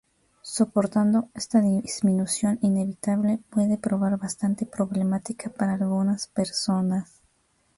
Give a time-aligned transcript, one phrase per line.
[0.41, 7.21] Soportando esta disminución inevitable puede probar bastante problemática para algunas personas.